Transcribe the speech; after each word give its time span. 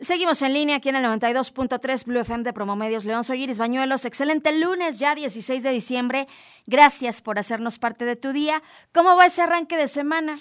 Seguimos 0.00 0.40
en 0.42 0.54
línea 0.54 0.76
aquí 0.76 0.88
en 0.88 0.96
el 0.96 1.04
92.3 1.04 2.04
Blue 2.06 2.20
FM 2.20 2.44
de 2.44 2.52
Promomedios 2.52 3.04
León. 3.04 3.24
Soy 3.24 3.42
Iris 3.42 3.58
Bañuelos. 3.58 4.04
Excelente 4.04 4.50
lunes, 4.58 4.98
ya 4.98 5.14
16 5.14 5.62
de 5.62 5.70
diciembre. 5.70 6.28
Gracias 6.66 7.20
por 7.20 7.38
hacernos 7.38 7.78
parte 7.78 8.04
de 8.04 8.16
tu 8.16 8.32
día. 8.32 8.62
¿Cómo 8.92 9.14
va 9.16 9.26
ese 9.26 9.42
arranque 9.42 9.76
de 9.76 9.88
semana? 9.88 10.40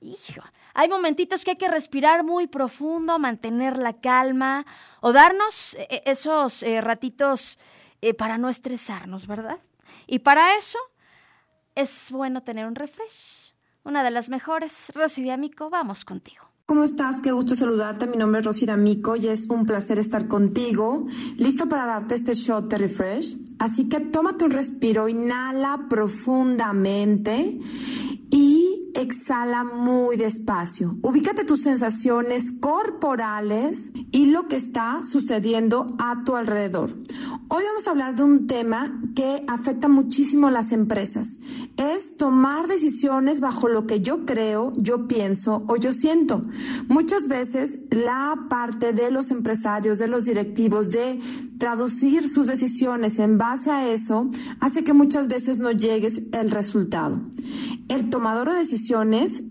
Hijo, 0.00 0.42
hay 0.72 0.88
momentitos 0.88 1.44
que 1.44 1.50
hay 1.50 1.56
que 1.56 1.68
respirar 1.68 2.22
muy 2.22 2.46
profundo, 2.46 3.18
mantener 3.18 3.76
la 3.76 3.94
calma 3.94 4.64
o 5.00 5.12
darnos 5.12 5.74
eh, 5.74 5.88
eh, 5.90 6.02
esos 6.06 6.62
eh, 6.62 6.80
ratitos 6.80 7.58
para 8.18 8.36
no 8.36 8.48
estresarnos, 8.48 9.28
¿verdad? 9.28 9.60
Y 10.08 10.20
para 10.20 10.56
eso 10.56 10.78
es 11.76 12.10
bueno 12.10 12.42
tener 12.42 12.66
un 12.66 12.74
refresh. 12.74 13.54
Una 13.84 14.02
de 14.02 14.10
las 14.10 14.28
mejores. 14.28 14.90
Rosy 14.94 15.22
de 15.22 15.32
Amico, 15.32 15.70
vamos 15.70 16.04
contigo. 16.04 16.51
¿Cómo 16.72 16.84
estás? 16.84 17.20
Qué 17.20 17.32
gusto 17.32 17.54
saludarte. 17.54 18.06
Mi 18.06 18.16
nombre 18.16 18.40
es 18.40 18.46
Rosy 18.46 18.64
D'Amico 18.64 19.14
y 19.14 19.26
es 19.26 19.50
un 19.50 19.66
placer 19.66 19.98
estar 19.98 20.26
contigo. 20.26 21.06
Listo 21.36 21.68
para 21.68 21.84
darte 21.84 22.14
este 22.14 22.32
shot 22.32 22.70
de 22.70 22.78
refresh. 22.78 23.36
Así 23.58 23.90
que 23.90 24.00
tómate 24.00 24.46
un 24.46 24.52
respiro, 24.52 25.06
inhala 25.06 25.84
profundamente 25.90 27.60
y 28.30 28.90
exhala 28.94 29.64
muy 29.64 30.16
despacio. 30.16 30.96
Ubícate 31.02 31.44
tus 31.44 31.60
sensaciones 31.60 32.52
corporales 32.52 33.92
y 34.10 34.30
lo 34.30 34.48
que 34.48 34.56
está 34.56 35.04
sucediendo 35.04 35.94
a 35.98 36.24
tu 36.24 36.36
alrededor. 36.36 36.88
Hoy 37.54 37.64
vamos 37.64 37.86
a 37.86 37.90
hablar 37.90 38.16
de 38.16 38.22
un 38.22 38.46
tema 38.46 38.98
que 39.14 39.44
afecta 39.46 39.86
muchísimo 39.86 40.46
a 40.46 40.50
las 40.50 40.72
empresas. 40.72 41.38
Es 41.76 42.16
tomar 42.16 42.66
decisiones 42.66 43.40
bajo 43.40 43.68
lo 43.68 43.86
que 43.86 44.00
yo 44.00 44.24
creo, 44.24 44.72
yo 44.78 45.06
pienso 45.06 45.62
o 45.68 45.76
yo 45.76 45.92
siento. 45.92 46.40
Muchas 46.88 47.28
veces 47.28 47.80
la 47.90 48.46
parte 48.48 48.94
de 48.94 49.10
los 49.10 49.30
empresarios, 49.30 49.98
de 49.98 50.08
los 50.08 50.24
directivos, 50.24 50.92
de 50.92 51.20
traducir 51.58 52.26
sus 52.26 52.46
decisiones 52.46 53.18
en 53.18 53.36
base 53.36 53.70
a 53.70 53.86
eso, 53.86 54.30
hace 54.58 54.82
que 54.82 54.94
muchas 54.94 55.28
veces 55.28 55.58
no 55.58 55.72
llegues 55.72 56.22
el 56.32 56.50
resultado. 56.50 57.20
El 57.88 58.08
tomador 58.08 58.48
de 58.48 58.56
decisiones 58.56 59.42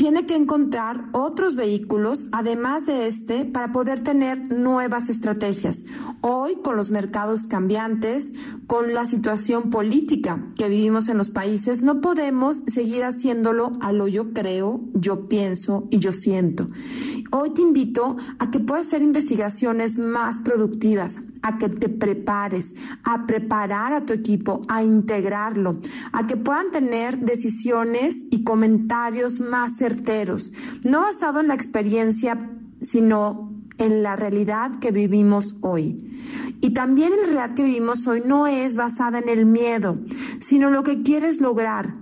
tiene 0.00 0.24
que 0.24 0.34
encontrar 0.34 1.04
otros 1.12 1.56
vehículos 1.56 2.24
además 2.32 2.86
de 2.86 3.06
este 3.06 3.44
para 3.44 3.70
poder 3.70 4.00
tener 4.00 4.50
nuevas 4.50 5.10
estrategias. 5.10 5.84
Hoy, 6.22 6.56
con 6.64 6.78
los 6.78 6.88
mercados 6.88 7.46
cambiantes, 7.46 8.32
con 8.66 8.94
la 8.94 9.04
situación 9.04 9.68
política 9.68 10.42
que 10.56 10.70
vivimos 10.70 11.10
en 11.10 11.18
los 11.18 11.28
países, 11.28 11.82
no 11.82 12.00
podemos 12.00 12.62
seguir 12.66 13.04
haciéndolo 13.04 13.72
a 13.82 13.92
lo 13.92 14.08
yo 14.08 14.32
creo, 14.32 14.80
yo 14.94 15.28
pienso 15.28 15.86
y 15.90 15.98
yo 15.98 16.14
siento. 16.14 16.70
Hoy 17.30 17.50
te 17.50 17.60
invito 17.60 18.16
a 18.38 18.50
que 18.50 18.58
puedas 18.58 18.86
hacer 18.86 19.02
investigaciones 19.02 19.98
más 19.98 20.38
productivas, 20.38 21.20
a 21.42 21.58
que 21.58 21.68
te 21.68 21.88
prepares, 21.88 22.74
a 23.04 23.26
preparar 23.26 23.92
a 23.92 24.04
tu 24.04 24.12
equipo, 24.12 24.62
a 24.68 24.82
integrarlo, 24.82 25.80
a 26.12 26.26
que 26.26 26.36
puedan 26.36 26.70
tener 26.70 27.18
decisiones 27.18 28.24
y 28.30 28.44
comentarios 28.44 29.40
más 29.40 29.76
certeros, 29.76 30.52
no 30.84 31.00
basado 31.00 31.40
en 31.40 31.48
la 31.48 31.54
experiencia, 31.54 32.50
sino 32.80 33.52
en 33.78 34.02
la 34.02 34.16
realidad 34.16 34.78
que 34.78 34.90
vivimos 34.90 35.56
hoy. 35.62 35.96
Y 36.60 36.70
también 36.70 37.10
la 37.10 37.22
realidad 37.24 37.54
que 37.54 37.62
vivimos 37.62 38.06
hoy 38.06 38.22
no 38.24 38.46
es 38.46 38.76
basada 38.76 39.18
en 39.18 39.28
el 39.28 39.46
miedo, 39.46 39.98
sino 40.40 40.70
lo 40.70 40.82
que 40.82 41.02
quieres 41.02 41.40
lograr 41.40 41.94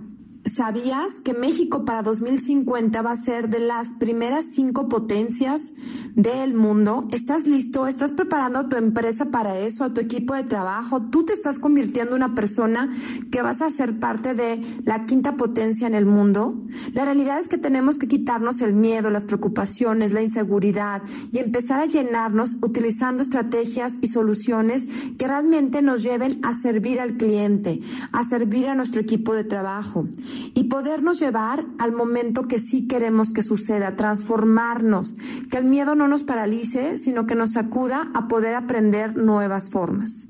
¿Sabías 0.49 1.21
que 1.21 1.33
México 1.33 1.85
para 1.85 2.01
2050 2.01 3.01
va 3.03 3.11
a 3.11 3.15
ser 3.15 3.49
de 3.49 3.59
las 3.59 3.93
primeras 3.93 4.45
cinco 4.45 4.89
potencias 4.89 5.73
del 6.15 6.55
mundo? 6.55 7.07
¿Estás 7.11 7.45
listo? 7.45 7.85
¿Estás 7.85 8.11
preparando 8.11 8.59
a 8.59 8.67
tu 8.67 8.75
empresa 8.75 9.25
para 9.25 9.59
eso, 9.59 9.83
a 9.83 9.93
tu 9.93 10.01
equipo 10.01 10.33
de 10.33 10.43
trabajo? 10.43 11.03
¿Tú 11.03 11.23
te 11.23 11.33
estás 11.33 11.59
convirtiendo 11.59 12.15
en 12.15 12.23
una 12.23 12.35
persona 12.35 12.89
que 13.31 13.43
vas 13.43 13.61
a 13.61 13.69
ser 13.69 13.99
parte 13.99 14.33
de 14.33 14.59
la 14.85 15.05
quinta 15.05 15.37
potencia 15.37 15.85
en 15.85 15.93
el 15.93 16.07
mundo? 16.07 16.59
La 16.93 17.05
realidad 17.05 17.39
es 17.39 17.47
que 17.47 17.59
tenemos 17.59 17.99
que 17.99 18.07
quitarnos 18.07 18.61
el 18.61 18.73
miedo, 18.73 19.11
las 19.11 19.25
preocupaciones, 19.25 20.13
la 20.13 20.23
inseguridad 20.23 21.03
y 21.31 21.37
empezar 21.37 21.79
a 21.79 21.85
llenarnos 21.85 22.57
utilizando 22.63 23.21
estrategias 23.21 23.99
y 24.01 24.07
soluciones 24.07 24.87
que 25.17 25.27
realmente 25.27 25.83
nos 25.83 26.01
lleven 26.01 26.39
a 26.43 26.55
servir 26.55 26.99
al 26.99 27.17
cliente, 27.17 27.79
a 28.11 28.23
servir 28.23 28.67
a 28.67 28.75
nuestro 28.75 29.01
equipo 29.01 29.35
de 29.35 29.43
trabajo 29.43 30.05
y 30.53 30.65
podernos 30.65 31.19
llevar 31.19 31.65
al 31.77 31.91
momento 31.91 32.47
que 32.47 32.59
sí 32.59 32.87
queremos 32.87 33.33
que 33.33 33.41
suceda, 33.41 33.95
transformarnos, 33.95 35.15
que 35.49 35.57
el 35.57 35.65
miedo 35.65 35.95
no 35.95 36.07
nos 36.07 36.23
paralice, 36.23 36.97
sino 36.97 37.25
que 37.25 37.35
nos 37.35 37.57
acuda 37.57 38.11
a 38.13 38.27
poder 38.27 38.55
aprender 38.55 39.15
nuevas 39.15 39.69
formas. 39.69 40.27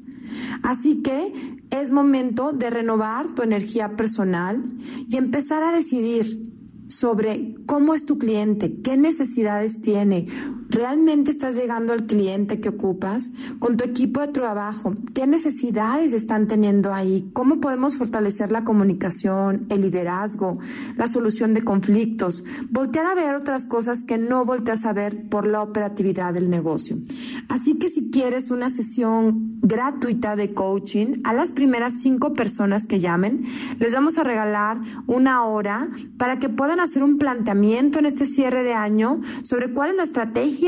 Así 0.64 1.02
que 1.02 1.34
es 1.72 1.92
momento 1.92 2.54
de 2.54 2.70
renovar 2.70 3.28
tu 3.32 3.42
energía 3.42 3.96
personal 3.96 4.64
y 5.08 5.18
empezar 5.18 5.64
a 5.64 5.72
decidir 5.72 6.54
sobre 6.88 7.56
cómo 7.66 7.94
es 7.94 8.06
tu 8.06 8.18
cliente, 8.18 8.82
qué 8.82 8.98
necesidades 8.98 9.82
tiene, 9.82 10.26
¿Realmente 10.70 11.32
estás 11.32 11.56
llegando 11.56 11.94
al 11.94 12.06
cliente 12.06 12.62
que 12.62 12.70
ocupas? 12.70 13.32
Con 13.58 13.76
tu 13.76 13.84
equipo 13.84 14.22
de 14.22 14.28
trabajo, 14.28 14.94
¿qué 15.16 15.26
necesidades 15.26 16.14
están 16.14 16.48
teniendo 16.48 16.94
ahí? 16.94 17.28
¿Cómo 17.34 17.60
podemos 17.60 17.98
fortalecer 17.98 18.52
la 18.52 18.64
comunicación, 18.64 19.66
el 19.70 19.82
liderazgo, 19.82 20.60
la 20.96 21.08
solución 21.08 21.56
de 21.56 21.64
conflictos? 21.64 22.44
Voltear 22.70 23.08
a 23.08 23.16
ver 23.16 23.34
otras 23.34 23.66
cosas 23.66 24.04
que 24.04 24.20
no 24.20 24.46
volteas 24.46 24.86
a 24.86 24.94
ver 24.94 25.28
por 25.28 25.48
la 25.48 25.64
operatividad 25.64 26.36
del 26.36 26.52
negocio. 26.52 27.00
Así 27.48 27.80
que 27.80 27.90
si 27.90 28.12
quieres 28.12 28.52
una 28.52 28.70
sesión 28.70 29.58
gratuita 29.64 30.36
de 30.36 30.54
coaching, 30.54 31.22
a 31.24 31.34
las 31.34 31.52
primeras 31.52 32.00
cinco 32.00 32.34
personas 32.34 32.86
que 32.86 33.00
llamen, 33.00 33.44
les 33.80 33.96
vamos 33.96 34.20
a 34.20 34.24
regalar 34.24 34.80
una 35.08 35.44
hora 35.46 35.90
para 36.18 36.38
que 36.38 36.48
puedan 36.48 36.80
hacer 36.80 37.02
un 37.02 37.18
planteamiento 37.18 37.98
en 37.98 38.06
este 38.06 38.28
cierre 38.28 38.62
de 38.62 38.76
año 38.76 39.20
sobre 39.42 39.74
cuál 39.74 39.90
es 39.90 39.96
la 39.96 40.04
estrategia 40.04 40.59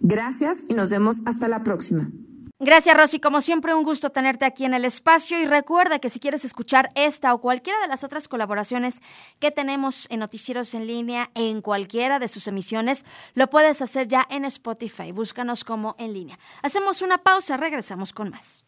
Gracias 0.00 0.64
y 0.68 0.74
nos 0.74 0.90
vemos 0.90 1.22
hasta 1.26 1.46
la 1.46 1.62
próxima. 1.62 2.10
Gracias, 2.58 2.96
Rosy. 2.96 3.20
Como 3.20 3.40
siempre, 3.40 3.72
un 3.72 3.84
gusto 3.84 4.10
tenerte 4.10 4.44
aquí 4.44 4.64
en 4.64 4.74
el 4.74 4.84
espacio. 4.84 5.40
Y 5.40 5.46
recuerda 5.46 6.00
que 6.00 6.10
si 6.10 6.18
quieres 6.18 6.44
escuchar 6.44 6.90
esta 6.96 7.32
o 7.34 7.40
cualquiera 7.40 7.80
de 7.80 7.86
las 7.86 8.02
otras 8.02 8.26
colaboraciones 8.26 9.00
que 9.38 9.52
tenemos 9.52 10.08
en 10.10 10.18
Noticieros 10.18 10.74
en 10.74 10.88
línea 10.88 11.30
en 11.34 11.62
cualquiera 11.62 12.18
de 12.18 12.26
sus 12.26 12.48
emisiones, 12.48 13.06
lo 13.34 13.48
puedes 13.48 13.80
hacer 13.80 14.08
ya 14.08 14.26
en 14.28 14.44
Spotify. 14.44 15.12
Búscanos 15.12 15.62
como 15.62 15.94
en 16.00 16.14
línea. 16.14 16.40
Hacemos 16.62 17.00
una 17.00 17.18
pausa, 17.18 17.56
regresamos 17.56 18.12
con 18.12 18.30
más. 18.30 18.64